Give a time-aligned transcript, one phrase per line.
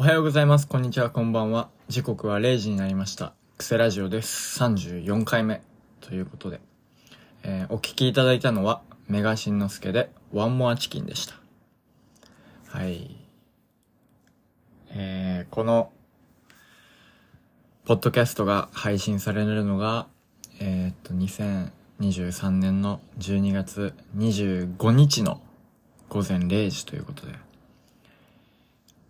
[0.00, 0.68] おはようございます。
[0.68, 1.70] こんにちは、こんばんは。
[1.88, 3.32] 時刻は0時になりました。
[3.56, 4.62] クセラジオです。
[4.62, 5.60] 34回目。
[6.00, 6.60] ということで、
[7.42, 11.34] えーお聞きいただいたのは、メガシンのすけで、ワンモアチキンでした。
[12.68, 13.16] はい。
[14.90, 15.90] えー、この、
[17.84, 20.06] ポッドキャストが配信されるのが、
[20.60, 25.40] えーっと、2023年の12月25日の
[26.08, 27.32] 午前0時ということで、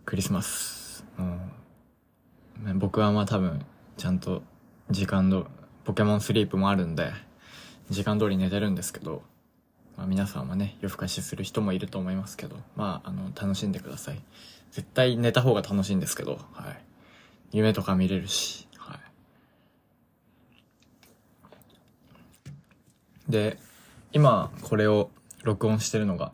[0.07, 0.78] クリスマス。
[1.25, 3.65] う、ね僕はまあ多分、
[3.97, 4.43] ちゃんと
[4.91, 5.47] 時間ど、
[5.85, 7.13] ポケモンスリープもあるんで、
[7.91, 9.23] 時間通り寝てるんですけど、
[9.97, 14.21] まあ皆さんはね、夜更かしする人もいると思いますけど、まあ、あの、楽しんでください。
[14.71, 16.79] 絶対寝た方が楽しいんですけど、はい。
[17.53, 18.99] 夢とか見れるし、は
[23.29, 23.33] い。
[23.33, 23.59] で、
[24.13, 25.11] 今、これを
[25.43, 26.33] 録音してるのが、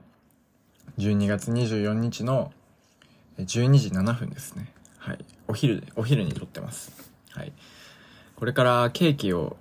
[0.98, 2.52] 12月24日の
[3.38, 4.72] 12時7分ですね。
[4.98, 5.24] はい。
[5.48, 7.12] お昼、お昼に撮ってます。
[7.30, 7.52] はい。
[8.36, 9.56] これからケーキを、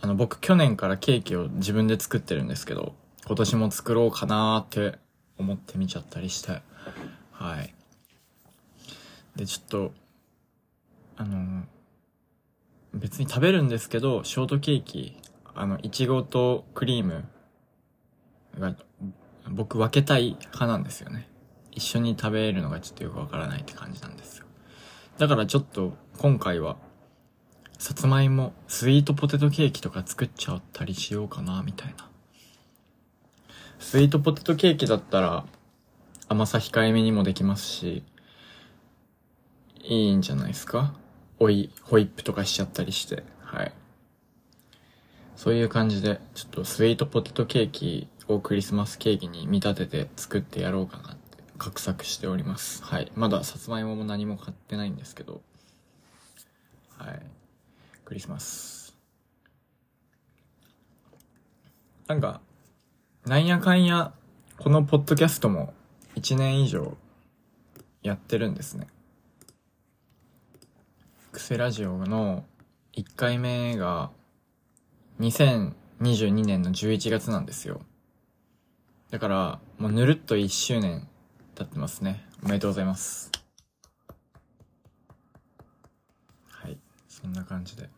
[0.00, 2.94] あの、僕去年からケーキを自分で作ってるんですけど、
[3.26, 4.98] 今年も作ろうかなーって
[5.38, 6.62] 思ってみちゃったりして、
[7.32, 7.74] はい。
[9.36, 9.92] で、ちょっと、
[11.16, 11.64] あの、
[12.94, 15.16] 別に食べるんですけど、ショートケーキ、
[15.54, 17.24] あの、いちごとクリーム
[18.58, 18.74] が、
[19.48, 21.28] 僕分けたい派なんですよね。
[21.80, 24.44] 一緒に食べるのがちょっとよくわからないって感じなんですよ。
[25.16, 26.76] だからちょっと今回は、
[27.78, 32.10] さつまいも、スイートポテトケーキとか作っちゃったりしようかな、みたいな。
[33.78, 35.46] スイートポテトケーキだったら、
[36.28, 38.04] 甘さ控えめにもできますし、
[39.82, 40.92] いいんじゃないですか？
[41.38, 43.72] おい、ホイップとかしちゃったりして、はい。
[45.34, 51.16] そういう感じで、ちょっとスイートポテトケーキをクリスマスケーキに見立てて作ってやろうかな
[51.60, 52.82] 画策しております。
[52.82, 53.12] はい。
[53.14, 55.42] まださつまいもも何も買ってないんですけど、
[56.96, 57.22] はい。
[58.06, 58.96] クリスマス。
[62.08, 62.40] なんか、
[63.26, 64.14] なんやかんや、
[64.58, 65.74] このポッドキャストも
[66.16, 66.96] 1年以上
[68.02, 68.86] やってるんですね。
[71.32, 72.44] クセラジオの
[72.94, 74.10] 1回目が
[75.20, 77.82] 2022年の11月なんですよ。
[79.10, 81.06] だから、もうぬるっと1周年
[81.60, 82.24] 経ってますね。
[82.42, 83.30] おめでとうございます。
[86.48, 86.78] はい。
[87.06, 87.90] そんな感じで。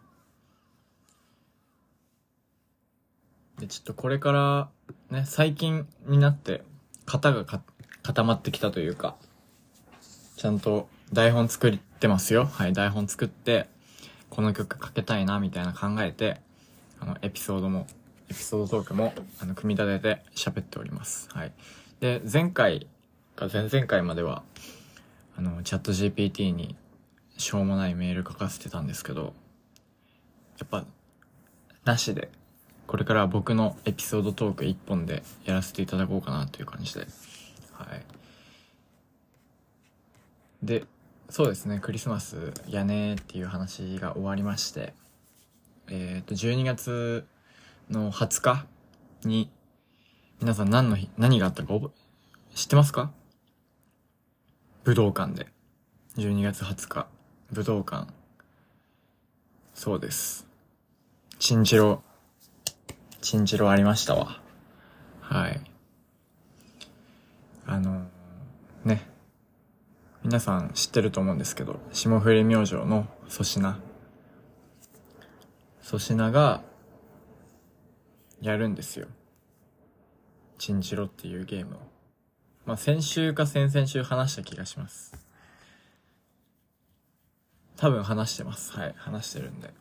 [3.60, 4.68] で、ちょっとこれから、
[5.16, 6.64] ね、最近になって、
[7.06, 7.44] 型が
[8.02, 9.14] 固まってきたというか、
[10.36, 12.46] ちゃんと台本作ってますよ。
[12.46, 13.68] はい、台本作って、
[14.28, 16.40] この曲かけたいな、みたいな考えて、
[16.98, 17.86] あの、エピソードも、
[18.28, 21.28] エピソードトークも、あの、組み立てて喋っております。
[21.32, 21.52] はい。
[22.00, 22.88] で、前回
[23.48, 24.42] 前々回までは、
[25.36, 26.76] あの、チャット GPT に、
[27.38, 29.32] しょうもないメール書かせてたんですけど、
[30.58, 30.84] やっぱ、
[31.84, 32.30] なしで、
[32.86, 37.06] これから僕のエピソードトーク一本でやらせていただこうかなという感じで。
[37.72, 38.04] はい。
[40.62, 40.84] で、
[41.30, 44.92] そうですね、クリスマスやねーっていう話が終わりまして、
[45.88, 47.26] えっ、と、12月
[47.90, 48.66] の20日
[49.24, 49.50] に、
[50.40, 51.90] 皆さん何の日、何があったか覚
[52.54, 53.10] 知ってますか？
[54.84, 55.46] 武道館で。
[56.16, 57.06] 12月20日、
[57.52, 58.08] 武道館。
[59.74, 60.44] そうです。
[61.38, 62.02] チンチロ、
[63.20, 64.40] チンチロありましたわ。
[65.20, 65.60] はい。
[67.64, 69.08] あのーね。
[70.24, 73.78] 皆さん知ってると思うんですけど、霜降り明星の粗品。
[75.80, 76.60] 粗品が、
[78.40, 79.06] やるんですよ。
[80.58, 81.91] チンチロっていうゲームを。
[82.64, 85.12] まあ、先週か先々週話した気がします。
[87.76, 88.72] 多分話してます。
[88.72, 89.74] はい、話してるんで。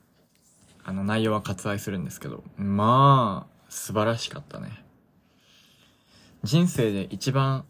[0.83, 4.83] あの、内容は割愛するんですけど、まあ、素晴らしかったね。
[6.43, 7.65] 人生で一番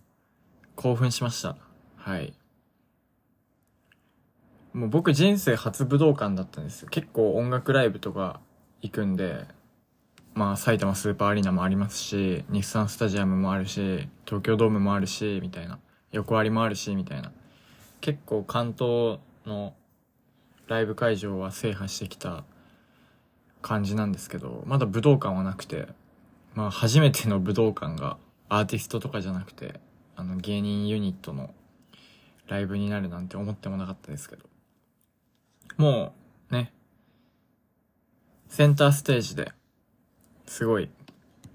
[0.76, 1.58] 興奮しました。
[1.98, 2.34] はい。
[4.72, 6.90] もう僕人生初武道館だったんですよ。
[6.90, 8.40] 結構音楽ライブとか
[8.82, 9.46] 行くんで、
[10.34, 15.80] まあ埼玉スーパーアリーナもありますし、日産スタジアムもあるし、東京ドームもあるし、みたいな。
[16.12, 17.32] 横割りもあるし、みたいな。
[18.00, 19.74] 結構関東の
[20.68, 22.44] ライブ会場は制覇してきた
[23.62, 25.88] 感じなんですけど、まだ武道館はなくて、
[26.56, 28.18] まあ初めての武道館が
[28.50, 29.80] アーティストとかじゃなくて、
[30.16, 31.54] あの芸人ユニットの
[32.48, 34.46] ライブになるなんて思ってもなかったですけど。
[35.78, 36.14] も
[36.50, 36.74] う、ね、
[38.50, 39.52] センターステージで、
[40.52, 40.90] すごい、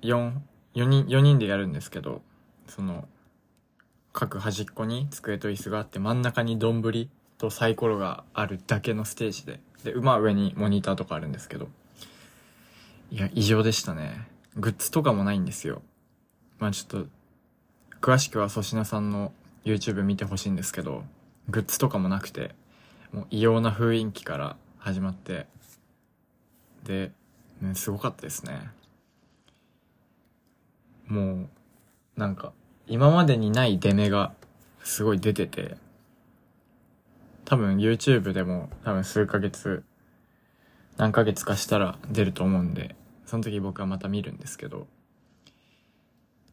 [0.01, 0.33] 4、
[0.75, 2.23] 4人、4人でやるんですけど、
[2.67, 3.07] その、
[4.15, 11.69] 各端っこに机と椅子があって真ん中に丼とサイコロがあるだけのステージでで馬上にモニターとかあるんですけど
[13.11, 14.27] いや異常でしたね。
[14.57, 15.83] グッズとかもないんですよ。
[16.59, 17.09] まあちょっと
[18.01, 19.33] 詳しくは粗品さんの
[19.67, 21.05] YouTube 見てほしいんですけど
[21.51, 22.55] グッズとかもなくて
[23.13, 25.47] もう異様な雰囲気から始まって
[26.85, 27.13] で、
[27.61, 28.71] ね、すごかったですね。
[31.09, 31.49] もう
[32.17, 32.53] なんか
[32.87, 34.33] 今までにない出目が
[34.83, 35.77] すごい出てて
[37.45, 39.85] 多分 YouTube でも多分数ヶ月
[40.97, 42.95] 何ヶ月かしたら出ると思うんで
[43.25, 44.87] その時僕はまた見るんですけど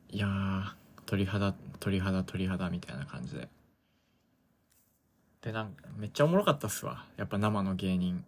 [0.09, 3.49] いやー鳥肌鳥肌鳥肌みたいな感じで。
[5.41, 7.05] でなんかめっちゃおもろかったっすわ。
[7.17, 8.23] やっぱ生の芸人。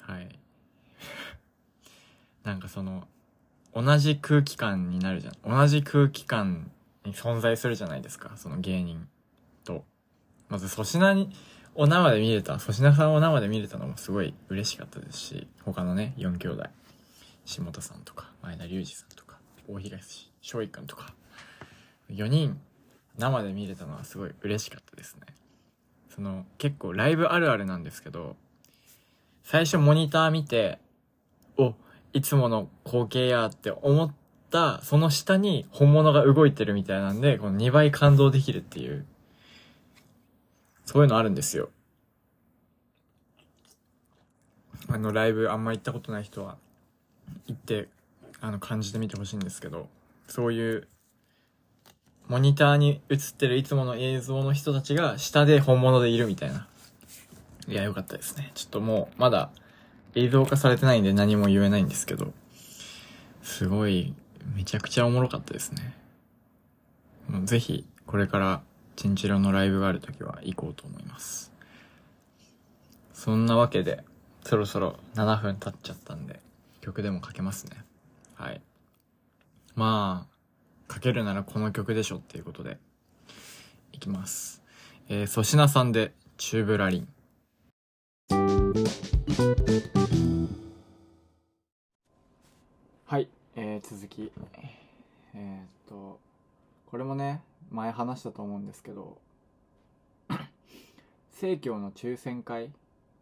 [0.00, 0.38] はい。
[2.44, 3.06] なんかその
[3.74, 5.34] 同じ空気感になるじゃん。
[5.44, 6.70] 同じ空気感
[7.04, 8.32] に存在するじゃないですか。
[8.36, 9.08] その芸人
[9.64, 9.84] と。
[10.48, 11.30] まず粗品に
[11.74, 12.58] を生で見れた。
[12.58, 16.64] 粗品さんを生で見れたのもすごい嬉しかったですし他のね4兄弟。
[17.44, 19.38] 下田さんとか前田隆二さんとか
[19.68, 21.14] 大東翔一君とか。
[22.10, 22.58] 4人
[23.18, 25.26] 生で見れたのはすごい嬉しかったですね。
[26.14, 28.36] その結構ライブあるあるなんですけど
[29.44, 30.78] 最初モニター見て
[31.56, 31.74] お
[32.12, 34.12] いつもの光景やって思っ
[34.50, 39.04] たその下に本物が動いてるみたいなんでこの2倍感動できるっていう
[40.84, 41.70] そういうのあるんですよ
[44.88, 46.56] あのライブあんま行ったことない人は
[47.46, 47.88] 行って
[48.40, 49.88] あの感じてみてほしいんですけど
[50.28, 50.88] そういう
[52.28, 56.68] モニターに映ってるいつもの映像の人たちが下で本物でいるみたいな。
[57.66, 58.52] いや、よかったですね。
[58.54, 59.50] ちょっともう、まだ
[60.14, 62.32] 映像化されてないんで何も言えないんですけど、
[63.42, 64.14] すごい、
[64.54, 65.94] めちゃくちゃおもろかったですね。
[67.28, 68.62] もうぜひ、これから
[68.96, 71.52] チンチラのライブがあるときは行こうと思います。
[73.12, 74.04] そんなわけで、
[74.44, 76.40] そろそろ7分経っちゃったんで、
[76.80, 77.84] 曲でもかけますね。
[78.34, 78.60] はい。
[79.74, 82.78] まあ、かけるならこの曲でしょっていうことで、
[83.92, 84.62] いきます。
[85.08, 87.08] えー、粗品さんで、チューブラリン。
[93.10, 94.30] はい、えー、続き。
[95.32, 96.20] えー、っと、
[96.84, 97.40] これもね、
[97.70, 99.16] 前話したと思うんですけど、
[101.32, 102.68] 生協の抽選会っ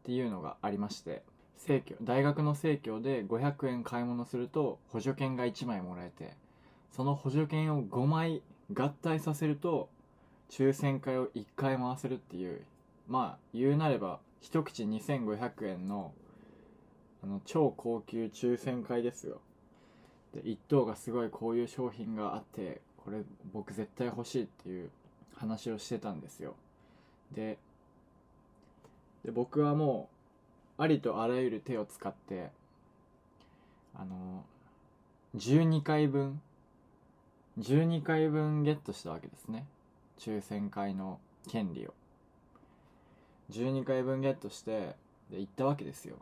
[0.02, 1.22] ていうのがありまして、
[1.56, 6.34] 生協、大学の生協で500円買い物すると補助券が1枚もらえて、
[6.90, 8.42] その補助券を5枚
[8.74, 9.88] 合体させると
[10.50, 12.60] 抽選会を1回回せるっていう
[13.06, 16.12] まあ言うなれば一口2500円の
[17.22, 19.40] あの超高級抽選会ですよ
[20.34, 24.90] で1等がすごいこういう商品があってこれ僕絶対欲しいっていう
[25.34, 26.54] 話をしてたんですよ。
[27.32, 27.58] で
[29.24, 30.08] で僕はも
[30.78, 32.50] うありとあらゆる手を使って
[33.94, 34.44] あの
[35.36, 36.40] 12回分
[37.58, 39.66] 12回分ゲットしたわけですね。
[40.18, 41.18] 抽選会の
[41.48, 41.94] 権利を。
[43.50, 44.94] 12回分ゲットして
[45.30, 46.16] で行ったわけですよ。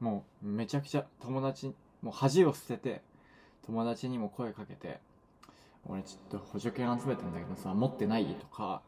[0.00, 3.02] もうめちゃくちゃ友達もう恥を捨てて
[3.66, 4.98] 友達にも声かけて
[5.86, 8.26] 俺ちょっと補助券集めてんだけどさ持ってない？
[8.34, 8.82] とか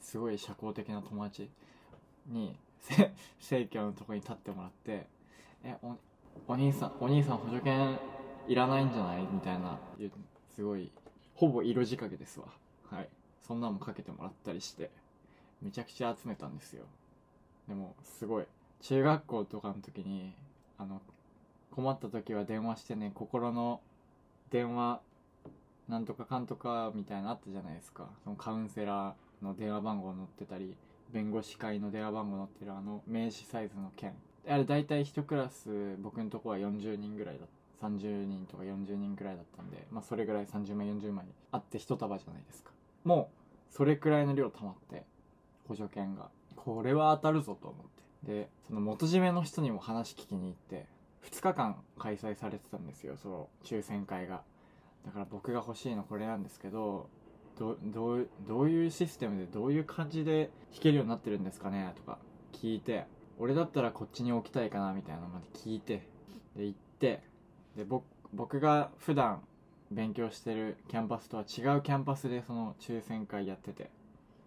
[0.00, 1.48] すごい社交的な友達
[2.28, 2.56] に
[3.40, 5.06] 生協のとこに立ってもらって
[5.64, 5.96] 「えお
[6.48, 7.98] お兄さんお兄さん補助券
[8.46, 9.22] いらないんじゃない？
[9.26, 9.78] みたいな
[10.54, 10.90] すごい
[11.34, 12.46] ほぼ色仕掛けですわ。
[12.90, 13.08] はい。
[13.42, 14.90] そんなもかけてもらったりして
[15.62, 16.84] めちゃくちゃ集めたんですよ。
[17.68, 18.46] でもすごい。
[18.80, 20.34] 中学校とかの時に
[20.78, 21.00] あの
[21.76, 23.82] 困った時は電話してね心の
[24.50, 25.00] 電話
[25.88, 28.08] なんとかかんとかみたいなのあったじゃないですか。
[28.24, 30.74] そのカウンセラーの電話番号載ってたり
[31.12, 34.14] 弁護士会の電話番号載ってるあの名刺サイズの件。
[34.48, 37.46] あれ大体1クラス僕のとこは40人ぐらいだっ
[37.80, 37.86] た。
[37.86, 42.70] 30人とか40人くらいだったんで、まあ、それぐらい30枚40枚あって1束じゃないですか。
[43.04, 43.30] も
[43.70, 45.04] うそれくらいの量溜まって
[45.68, 46.30] 補助券が。
[46.56, 47.84] これは当たるぞと思っ
[48.24, 48.42] て。
[48.42, 50.86] でその元締めの人にも話聞きに行って
[51.30, 54.42] 2日間開催されてたんですよその抽選会が。
[55.04, 57.08] だから僕が欲しいのこれなんですけど
[57.58, 62.18] どどうどういうシステムでどういう感じで弾けるようになってるんですかねとか
[62.52, 63.06] 聞いて
[63.38, 66.06] 俺だったらこっちに置きたいかなみたいなのまで聞いて
[66.56, 67.22] で行って
[67.76, 69.42] で僕僕が普段
[69.90, 73.90] 勉強してるキャンパスとは違うキャンパスでその抽選会やってて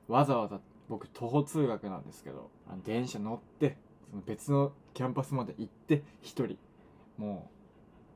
[0.07, 0.59] わざわざ
[0.89, 3.77] 僕徒歩通学なんですけどあの電車乗って
[4.09, 6.68] その別のキャンパスまで行って1人。
[7.19, 7.51] も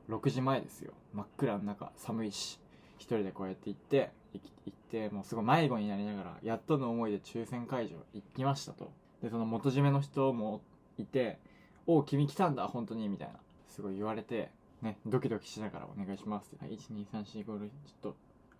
[0.08, 0.92] う6時前ですよ。
[1.12, 2.58] 真っ暗の中寒いし
[2.98, 8.90] 1一人でこうやって行って行ってもうすごい迷子になりながらやっとの思いで抽選会場行きましたと。
[9.22, 10.62] でその元締めの人も
[10.98, 11.38] いて
[11.86, 14.50] 「おお君来たんだ本当に」みたいなすごい言われて
[14.82, 17.68] ねドキドキしながら「お願いします」って「12345ちょっ
[18.00, 18.16] と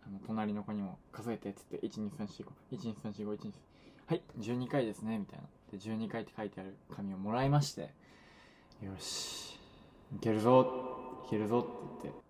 [0.06, 3.52] あの隣の子にも数えて」っつって1234512345123
[4.06, 5.48] はい12回ですねみたいな。
[5.72, 7.94] で12回って書いてある紙をもらいまして。
[8.82, 9.63] よし。
[10.14, 11.68] いけるぞいけるぞって
[12.04, 12.21] 言って。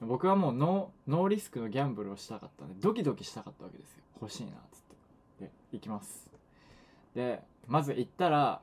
[0.00, 4.02] 僕はもうノーノーリスクのギャンブルをしたかったんでドキドキしたかったわけですよ。
[4.20, 4.80] 欲しいなっつっ
[5.38, 5.44] て。
[5.44, 6.28] で行きます。
[7.14, 8.60] でまず行ったら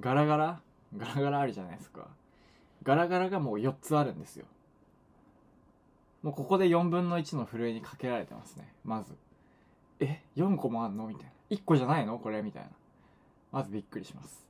[0.00, 0.60] ガラガラ
[0.96, 2.06] ガラガラあるじゃないですか。
[2.82, 4.46] ガラガラがもう4つあるんですよ。
[6.22, 8.72] もうここで4分の1の震えにかけられてますね。
[8.84, 9.14] まず。
[10.00, 11.06] え4個もあんの？
[11.06, 11.30] みたいな。
[11.50, 12.18] 1個じゃないの？
[12.18, 12.42] これ？
[12.42, 12.68] みたいな。
[13.52, 14.44] まずびっくりします。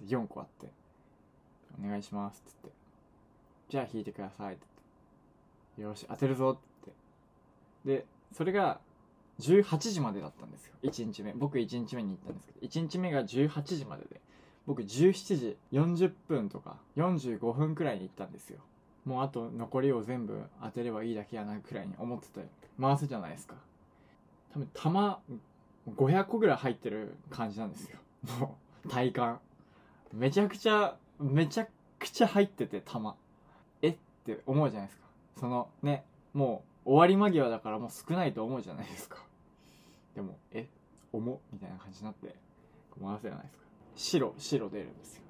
[0.00, 0.79] で4個あって。
[1.82, 2.68] お願いしますっつって。
[3.68, 5.82] じゃあ引いてくださいってって。
[5.82, 6.92] よし当てるぞって
[7.84, 8.80] でそれが
[9.40, 10.74] 18時までだったんですよ。
[10.82, 11.32] 1日目。
[11.32, 12.66] 僕1日目に行ったんですけど。
[12.66, 14.20] 1日目が18時までで。
[14.66, 18.60] 僕17時40分とか45分くらいに行ったんですよ。
[19.04, 22.46] もうあと残りを全部当てればいいだけやなくらいに思ってて
[22.78, 23.54] 回すじゃないですか。
[24.52, 25.20] 多分玉
[25.96, 27.98] 500個ぐらい入ってる感じなんですよ。
[28.38, 29.40] もう体感。
[30.12, 33.14] めちゃくちゃめちゃくちゃ入ってて玉。
[33.82, 35.06] えって思うじゃないですか。
[35.38, 39.18] そのねもう終わり間際だからもう少ないと思うじゃないですか。
[40.14, 40.68] でもえ
[41.12, 42.34] 重っみたいな感じになって
[43.02, 43.64] 回すじゃないですか。
[43.96, 45.22] 白白出るんですよ。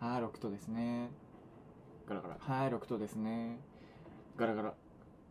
[0.00, 1.10] はい6とですね。
[2.06, 2.36] ガラガラ。
[2.38, 3.58] はい6とですね。
[4.36, 4.74] ガラガラ。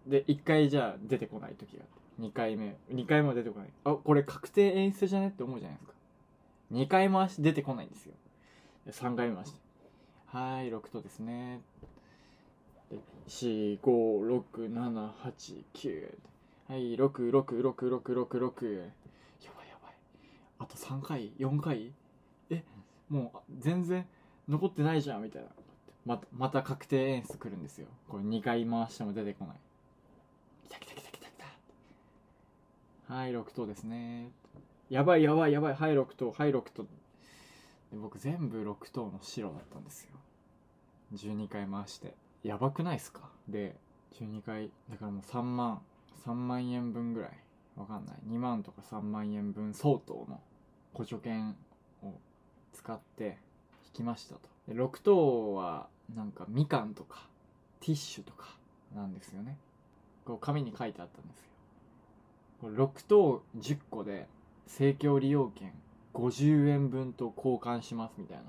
[0.07, 2.21] で1回じゃあ出てこない時があって。
[2.21, 2.75] 2回目。
[2.91, 3.69] 2回も出てこない。
[3.83, 5.93] あこれ確定演出じゃねって思うじゃないですか。
[6.71, 8.13] 2回回し出てこないんですよ。
[8.87, 9.59] 3回目回して。
[10.27, 11.61] はい6とですね。
[13.27, 16.09] 45678
[16.67, 18.91] はい666666
[19.43, 19.93] やばいやばい。
[20.59, 21.93] あと3回4回
[22.49, 22.63] え
[23.09, 24.05] もう全然
[24.47, 25.49] 残ってないじゃんみたいな。
[26.05, 27.87] またまた確定演出来るんですよ。
[28.09, 29.55] これ2回回しても出てこない。
[30.67, 31.31] 来た来た来た来た来
[33.07, 33.15] た。
[33.15, 34.29] はい6等ですね。
[34.89, 35.73] やばいやばいやばい。
[35.73, 36.85] はい6等はい6等
[37.93, 40.09] で僕全部6等の白だったんですよ。
[41.13, 42.15] 12回回して。
[42.43, 43.29] やばくないっすか？
[43.47, 43.75] で
[44.19, 45.81] 12回だからもう3万
[46.25, 47.31] 3万円分ぐらい。
[47.75, 48.15] わかんない。
[48.27, 50.41] 2万とか3万円分相当の
[50.93, 51.55] 補助券
[52.03, 52.13] を
[52.73, 53.37] 使って
[53.85, 54.41] 引きましたと。
[54.67, 57.27] で6等はなんかみかんとか
[57.79, 58.57] ティッシュとか
[58.95, 59.57] なんですよね。
[60.25, 61.45] こう紙に書いてあったんですよ。
[62.61, 64.27] これ6等10個で
[64.65, 65.73] 生協利用券
[66.13, 68.43] 50円分と交換しますみたいな。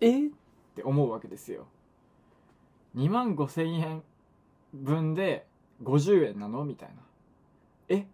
[0.00, 0.26] え？
[0.26, 0.30] っ
[0.74, 1.66] て思うわけですよ。
[2.96, 4.02] 2万5千円
[4.72, 5.46] 分で
[5.82, 6.64] 50円なの？
[6.64, 6.94] みたいな。
[7.88, 8.06] え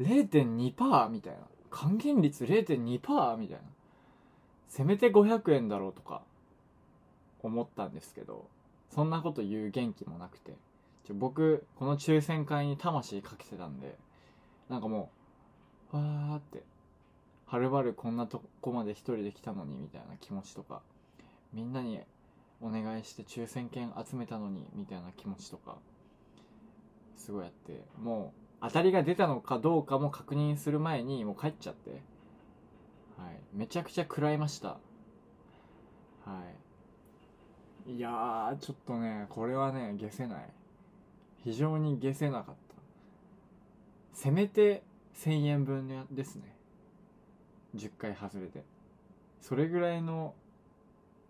[0.00, 1.40] ？0.2%みたいな。
[1.70, 3.62] 還元率0.2%みたいな。
[4.68, 6.22] せめて500円だろうとか
[7.42, 8.48] 思ったんですけど
[8.90, 10.54] そんなこと言う元気もなくて。
[11.14, 13.96] 僕この抽選会に魂かけてたんで
[14.68, 15.17] なんかもう
[15.92, 16.62] わーって。
[17.46, 20.82] はるばるこんなとこまで一人で来たのにみたいな気持ちとか。
[21.52, 22.00] みんなに
[22.60, 25.76] お願いして抽選券集めたのにみたいな気持ちとか。
[27.16, 27.82] すごいあって。
[27.98, 31.90] もう当たりが出たのかどうかも確認する前にもう帰っちゃって。
[31.90, 32.00] はい。
[33.54, 34.78] めちゃくちゃ食らいました。
[36.24, 36.42] は
[37.86, 37.92] い。
[37.94, 40.50] いやちょっとねこれはね消せない。
[41.44, 42.58] 非常に消せなかった。
[44.12, 44.82] せめて
[45.18, 46.54] 1000円分ですね。
[47.74, 48.64] 10回外れて。
[49.40, 50.34] それぐらいの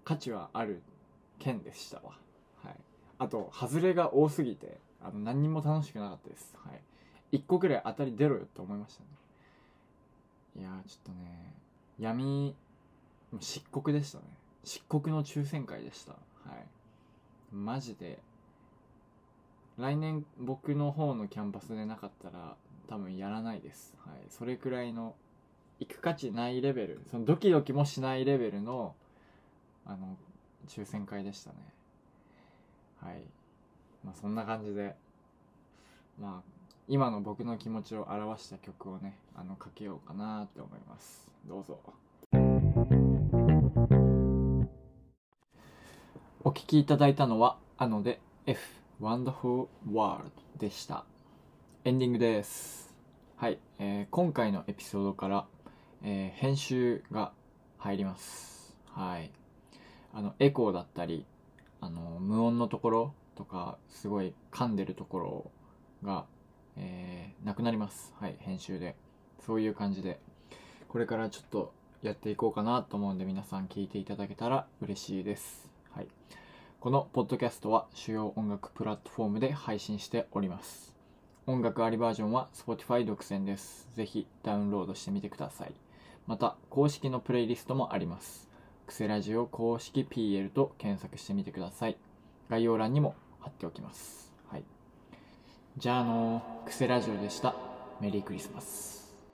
[0.04, 0.82] 価値はある
[1.38, 2.18] 件でしたわ。
[2.62, 2.76] はい。
[3.18, 6.54] あと外れが多すぎてあの何にも楽しくなかったです。
[6.64, 7.36] はい。
[7.36, 9.08] 1個ぐらい当たり出ろよって思いましたね。
[10.60, 11.54] いやちょっとね
[11.98, 12.54] 闇
[13.40, 14.24] 漆黒でしたね。
[14.64, 16.12] 漆黒の抽選会でした。
[16.12, 16.18] は
[16.56, 17.54] い。
[17.54, 18.18] マジで
[19.78, 22.56] 来年僕の方のキャンパスでなかったら
[22.88, 23.94] 多分やらないです。
[24.04, 24.16] はい。
[24.30, 25.14] それくらいの
[25.78, 28.94] 行く価値ないレベルそのドキドキもしないレベルの
[29.86, 30.16] あの
[30.66, 31.56] 抽選会でしたね。
[33.00, 33.22] はい。
[34.04, 34.96] まあそんな感じで
[36.20, 36.50] まあ
[36.88, 41.30] 今の僕の気持ちを表した曲をねあのかけようかなって思います。
[41.46, 41.78] どうぞ。
[46.44, 48.60] お聴きいただいたのはあので F
[49.00, 51.04] Wonderful World でした。
[51.88, 52.94] エンディングです。
[53.36, 55.46] はい、えー今回のエピソードから、
[56.02, 57.32] えー編集が
[57.78, 58.76] 入ります。
[58.92, 59.30] はい。
[60.12, 61.24] あのエコーだったり
[61.80, 65.50] あの無音のところとかすごい噛んでるところ
[66.04, 66.26] が、
[66.76, 68.12] えーなくなります。
[68.20, 68.94] はい編集で。
[69.46, 70.20] そういう感じで。
[70.90, 75.70] これからちょっとやっていこうかなと思うんで皆さん聞いていただけたら嬉しいです。
[75.92, 76.08] はい。
[76.80, 80.97] このポッドキャストは主要音楽プラットフォームで配信しております。
[81.48, 83.88] 音楽ありバージョンは Spotify 独占です。
[83.94, 85.72] ぜひダウンロードしてみてください。
[86.26, 88.50] また公式のプレイリストもあります。
[88.86, 91.96] クセラジオ公式 PL と検索してみてください。
[92.50, 94.30] 概要欄にも貼っておきます。
[94.50, 94.64] はい。
[95.78, 97.56] じゃああのクセラジオでした。
[97.98, 98.97] メリークリスマス。